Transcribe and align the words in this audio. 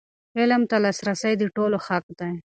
علم 0.39 0.61
ته 0.69 0.77
لاسرسی 0.83 1.33
د 1.37 1.43
ټولو 1.55 1.77
حق 1.85 2.05
دی. 2.19 2.31